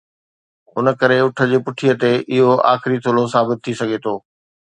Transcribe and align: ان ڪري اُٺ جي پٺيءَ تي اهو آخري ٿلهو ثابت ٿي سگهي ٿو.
ان 0.75 0.85
ڪري 0.99 1.17
اُٺ 1.25 1.37
جي 1.49 1.59
پٺيءَ 1.65 1.93
تي 2.01 2.11
اهو 2.37 2.51
آخري 2.73 2.97
ٿلهو 3.07 3.29
ثابت 3.35 3.57
ٿي 3.63 3.71
سگهي 3.81 3.97
ٿو. 4.05 4.15